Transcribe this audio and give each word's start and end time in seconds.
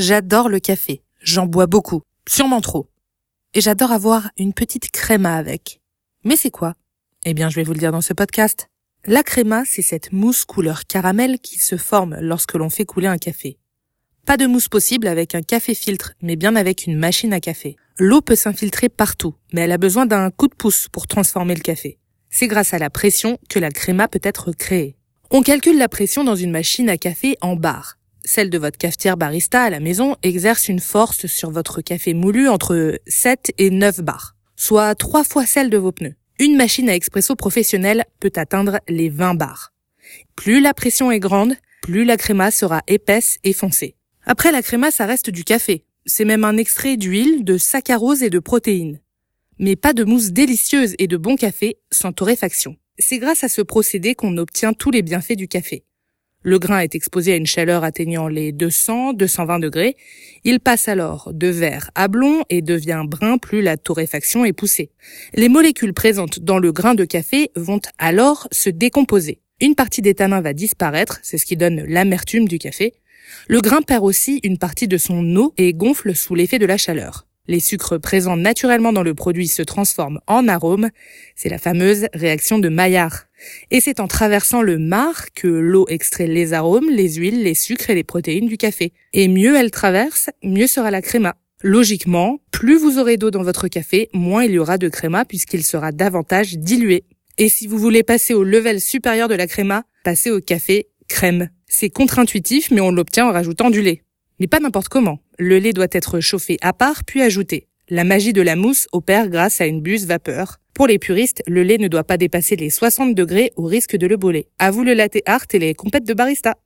J'adore 0.00 0.48
le 0.48 0.60
café. 0.60 1.02
J'en 1.20 1.44
bois 1.44 1.66
beaucoup. 1.66 2.00
Sûrement 2.26 2.62
trop. 2.62 2.88
Et 3.52 3.60
j'adore 3.60 3.92
avoir 3.92 4.30
une 4.38 4.54
petite 4.54 4.90
créma 4.90 5.36
avec. 5.36 5.82
Mais 6.24 6.36
c'est 6.36 6.48
quoi? 6.48 6.72
Eh 7.26 7.34
bien, 7.34 7.50
je 7.50 7.56
vais 7.56 7.64
vous 7.64 7.74
le 7.74 7.78
dire 7.78 7.92
dans 7.92 8.00
ce 8.00 8.14
podcast. 8.14 8.68
La 9.04 9.22
créma, 9.22 9.64
c'est 9.66 9.82
cette 9.82 10.10
mousse 10.10 10.46
couleur 10.46 10.86
caramel 10.86 11.38
qui 11.38 11.58
se 11.58 11.76
forme 11.76 12.16
lorsque 12.18 12.54
l'on 12.54 12.70
fait 12.70 12.86
couler 12.86 13.08
un 13.08 13.18
café. 13.18 13.58
Pas 14.24 14.38
de 14.38 14.46
mousse 14.46 14.68
possible 14.68 15.06
avec 15.06 15.34
un 15.34 15.42
café 15.42 15.74
filtre, 15.74 16.14
mais 16.22 16.36
bien 16.36 16.56
avec 16.56 16.86
une 16.86 16.96
machine 16.96 17.34
à 17.34 17.40
café. 17.40 17.76
L'eau 17.98 18.22
peut 18.22 18.36
s'infiltrer 18.36 18.88
partout, 18.88 19.34
mais 19.52 19.60
elle 19.60 19.72
a 19.72 19.76
besoin 19.76 20.06
d'un 20.06 20.30
coup 20.30 20.48
de 20.48 20.54
pouce 20.54 20.88
pour 20.90 21.08
transformer 21.08 21.54
le 21.54 21.60
café. 21.60 21.98
C'est 22.30 22.48
grâce 22.48 22.72
à 22.72 22.78
la 22.78 22.88
pression 22.88 23.36
que 23.50 23.58
la 23.58 23.70
créma 23.70 24.08
peut 24.08 24.20
être 24.22 24.52
créée. 24.52 24.96
On 25.30 25.42
calcule 25.42 25.76
la 25.76 25.90
pression 25.90 26.24
dans 26.24 26.36
une 26.36 26.52
machine 26.52 26.88
à 26.88 26.96
café 26.96 27.36
en 27.42 27.54
bar. 27.54 27.98
Celle 28.32 28.48
de 28.48 28.58
votre 28.58 28.78
cafetière 28.78 29.16
barista 29.16 29.64
à 29.64 29.70
la 29.70 29.80
maison 29.80 30.14
exerce 30.22 30.68
une 30.68 30.78
force 30.78 31.26
sur 31.26 31.50
votre 31.50 31.80
café 31.80 32.14
moulu 32.14 32.48
entre 32.48 33.00
7 33.08 33.50
et 33.58 33.70
9 33.70 34.02
bars, 34.02 34.36
soit 34.54 34.94
trois 34.94 35.24
fois 35.24 35.46
celle 35.46 35.68
de 35.68 35.76
vos 35.76 35.90
pneus. 35.90 36.14
Une 36.38 36.56
machine 36.56 36.88
à 36.88 36.94
expresso 36.94 37.34
professionnelle 37.34 38.04
peut 38.20 38.30
atteindre 38.36 38.78
les 38.86 39.08
20 39.08 39.34
bars. 39.34 39.72
Plus 40.36 40.60
la 40.60 40.74
pression 40.74 41.10
est 41.10 41.18
grande, 41.18 41.56
plus 41.82 42.04
la 42.04 42.16
créma 42.16 42.52
sera 42.52 42.82
épaisse 42.86 43.38
et 43.42 43.52
foncée. 43.52 43.96
Après 44.24 44.52
la 44.52 44.62
créma, 44.62 44.92
ça 44.92 45.06
reste 45.06 45.30
du 45.30 45.42
café. 45.42 45.84
C'est 46.06 46.24
même 46.24 46.44
un 46.44 46.56
extrait 46.56 46.96
d'huile, 46.96 47.42
de 47.42 47.58
saccharose 47.58 48.22
et 48.22 48.30
de 48.30 48.38
protéines. 48.38 49.00
Mais 49.58 49.74
pas 49.74 49.92
de 49.92 50.04
mousse 50.04 50.30
délicieuse 50.30 50.94
et 51.00 51.08
de 51.08 51.16
bon 51.16 51.34
café 51.34 51.78
sans 51.90 52.12
torréfaction. 52.12 52.76
C'est 52.96 53.18
grâce 53.18 53.42
à 53.42 53.48
ce 53.48 53.60
procédé 53.60 54.14
qu'on 54.14 54.36
obtient 54.36 54.72
tous 54.72 54.92
les 54.92 55.02
bienfaits 55.02 55.36
du 55.36 55.48
café. 55.48 55.82
Le 56.42 56.58
grain 56.58 56.78
est 56.78 56.94
exposé 56.94 57.34
à 57.34 57.36
une 57.36 57.46
chaleur 57.46 57.84
atteignant 57.84 58.26
les 58.26 58.50
200-220 58.52 59.60
degrés. 59.60 59.96
Il 60.42 60.58
passe 60.58 60.88
alors 60.88 61.30
de 61.34 61.48
vert 61.48 61.90
à 61.94 62.08
blond 62.08 62.44
et 62.48 62.62
devient 62.62 63.04
brun 63.06 63.36
plus 63.36 63.60
la 63.60 63.76
torréfaction 63.76 64.46
est 64.46 64.54
poussée. 64.54 64.90
Les 65.34 65.50
molécules 65.50 65.92
présentes 65.92 66.40
dans 66.40 66.58
le 66.58 66.72
grain 66.72 66.94
de 66.94 67.04
café 67.04 67.50
vont 67.56 67.80
alors 67.98 68.48
se 68.52 68.70
décomposer. 68.70 69.42
Une 69.60 69.74
partie 69.74 70.00
des 70.00 70.14
tanins 70.14 70.40
va 70.40 70.54
disparaître, 70.54 71.20
c'est 71.22 71.36
ce 71.36 71.44
qui 71.44 71.58
donne 71.58 71.84
l'amertume 71.86 72.48
du 72.48 72.58
café. 72.58 72.94
Le 73.46 73.60
grain 73.60 73.82
perd 73.82 74.02
aussi 74.02 74.40
une 74.42 74.56
partie 74.56 74.88
de 74.88 74.96
son 74.96 75.36
eau 75.36 75.52
et 75.58 75.74
gonfle 75.74 76.16
sous 76.16 76.34
l'effet 76.34 76.58
de 76.58 76.66
la 76.66 76.78
chaleur. 76.78 77.26
Les 77.50 77.58
sucres 77.58 77.98
présents 77.98 78.36
naturellement 78.36 78.92
dans 78.92 79.02
le 79.02 79.12
produit 79.12 79.48
se 79.48 79.62
transforment 79.62 80.20
en 80.28 80.46
arômes. 80.46 80.90
C'est 81.34 81.48
la 81.48 81.58
fameuse 81.58 82.06
réaction 82.14 82.60
de 82.60 82.68
Maillard. 82.68 83.24
Et 83.72 83.80
c'est 83.80 83.98
en 83.98 84.06
traversant 84.06 84.62
le 84.62 84.78
marc 84.78 85.32
que 85.34 85.48
l'eau 85.48 85.84
extrait 85.88 86.28
les 86.28 86.52
arômes, 86.52 86.88
les 86.88 87.14
huiles, 87.14 87.42
les 87.42 87.54
sucres 87.54 87.90
et 87.90 87.96
les 87.96 88.04
protéines 88.04 88.46
du 88.46 88.56
café. 88.56 88.92
Et 89.14 89.26
mieux 89.26 89.56
elle 89.56 89.72
traverse, 89.72 90.30
mieux 90.44 90.68
sera 90.68 90.92
la 90.92 91.02
créma. 91.02 91.34
Logiquement, 91.60 92.38
plus 92.52 92.78
vous 92.78 93.00
aurez 93.00 93.16
d'eau 93.16 93.32
dans 93.32 93.42
votre 93.42 93.66
café, 93.66 94.10
moins 94.12 94.44
il 94.44 94.52
y 94.52 94.58
aura 94.60 94.78
de 94.78 94.88
créma 94.88 95.24
puisqu'il 95.24 95.64
sera 95.64 95.90
davantage 95.90 96.56
dilué. 96.56 97.02
Et 97.36 97.48
si 97.48 97.66
vous 97.66 97.78
voulez 97.78 98.04
passer 98.04 98.32
au 98.32 98.44
level 98.44 98.80
supérieur 98.80 99.26
de 99.26 99.34
la 99.34 99.48
créma, 99.48 99.82
passez 100.04 100.30
au 100.30 100.40
café 100.40 100.86
crème. 101.08 101.50
C'est 101.66 101.90
contre-intuitif, 101.90 102.70
mais 102.70 102.80
on 102.80 102.92
l'obtient 102.92 103.26
en 103.26 103.32
rajoutant 103.32 103.70
du 103.70 103.82
lait. 103.82 104.04
Mais 104.38 104.46
pas 104.46 104.60
n'importe 104.60 104.88
comment. 104.88 105.18
Le 105.42 105.58
lait 105.58 105.72
doit 105.72 105.86
être 105.92 106.20
chauffé 106.20 106.58
à 106.60 106.74
part, 106.74 107.02
puis 107.02 107.22
ajouté. 107.22 107.66
La 107.88 108.04
magie 108.04 108.34
de 108.34 108.42
la 108.42 108.56
mousse 108.56 108.86
opère 108.92 109.30
grâce 109.30 109.62
à 109.62 109.66
une 109.66 109.80
buse 109.80 110.06
vapeur. 110.06 110.58
Pour 110.74 110.86
les 110.86 110.98
puristes, 110.98 111.42
le 111.46 111.62
lait 111.62 111.78
ne 111.78 111.88
doit 111.88 112.04
pas 112.04 112.18
dépasser 112.18 112.56
les 112.56 112.68
60 112.68 113.14
degrés 113.14 113.50
au 113.56 113.64
risque 113.64 113.96
de 113.96 114.06
le 114.06 114.18
brûler. 114.18 114.48
À 114.58 114.70
vous 114.70 114.84
le 114.84 114.92
latte 114.92 115.16
art 115.24 115.46
et 115.54 115.58
les 115.58 115.74
compètes 115.74 116.06
de 116.06 116.12
barista. 116.12 116.56